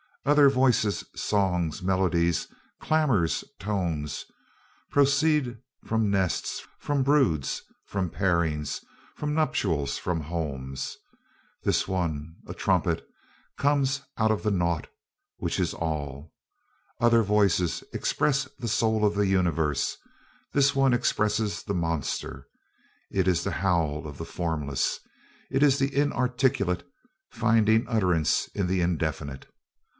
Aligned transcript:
Other 0.25 0.49
voices, 0.49 1.03
songs, 1.15 1.81
melodies, 1.83 2.47
clamours, 2.79 3.43
tones, 3.59 4.25
proceed 4.91 5.57
from 5.85 6.09
nests, 6.11 6.63
from 6.79 7.01
broods, 7.03 7.61
from 7.85 8.09
pairings, 8.09 8.81
from 9.15 9.33
nuptials, 9.33 9.97
from 9.97 10.21
homes. 10.21 10.97
This 11.63 11.87
one, 11.87 12.35
a 12.47 12.53
trumpet, 12.53 13.05
comes 13.59 14.01
out 14.17 14.29
of 14.31 14.41
the 14.43 14.51
Naught, 14.51 14.87
which 15.37 15.59
is 15.59 15.73
All. 15.73 16.31
Other 16.99 17.21
voices 17.23 17.83
express 17.93 18.45
the 18.57 18.67
soul 18.67 19.05
of 19.05 19.15
the 19.15 19.27
universe; 19.27 19.97
this 20.53 20.75
one 20.75 20.93
expresses 20.93 21.63
the 21.63 21.75
monster. 21.75 22.47
It 23.11 23.27
is 23.27 23.43
the 23.43 23.51
howl 23.51 24.07
of 24.07 24.17
the 24.19 24.25
formless. 24.25 24.99
It 25.51 25.61
is 25.63 25.77
the 25.79 25.95
inarticulate 25.95 26.87
finding 27.31 27.87
utterance 27.87 28.49
in 28.55 28.65
the 28.67 28.81
indefinite. 28.81 29.47